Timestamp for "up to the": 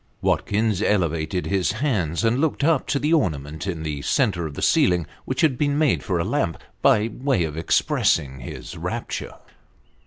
2.63-3.13